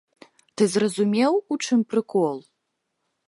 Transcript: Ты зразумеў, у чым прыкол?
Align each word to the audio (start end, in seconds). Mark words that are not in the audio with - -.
Ты 0.59 0.63
зразумеў, 0.75 1.33
у 1.55 1.59
чым 1.65 1.79
прыкол? 1.91 2.37